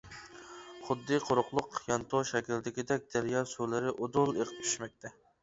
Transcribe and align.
خۇددى 0.85 1.19
قۇرۇقلۇق 1.27 1.77
يانتۇ 1.91 2.23
شەكىلدىكىدەك 2.31 3.07
دەريا 3.17 3.45
سۇلىرى 3.53 3.95
ئۇدۇل 3.95 4.35
ئېقىپ 4.35 4.67
چۈشمەكتە. 4.67 5.15